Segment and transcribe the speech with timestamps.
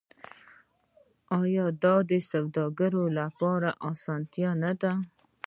[1.39, 4.93] آیا دا د سوداګرۍ لپاره اسانتیا نه ده؟